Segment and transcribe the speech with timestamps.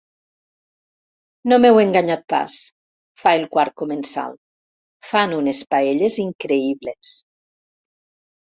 [1.51, 2.55] No m'heu enganyat pas
[3.25, 4.35] —fa el quart comensal—,
[5.11, 7.17] fan unes paelles increïbles.